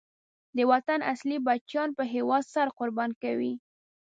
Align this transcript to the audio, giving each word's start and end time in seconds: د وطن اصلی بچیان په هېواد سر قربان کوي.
د 0.57 0.59
وطن 0.71 0.99
اصلی 1.13 1.37
بچیان 1.45 1.89
په 1.97 2.03
هېواد 2.13 2.43
سر 2.53 2.67
قربان 2.79 3.11
کوي. 3.21 3.53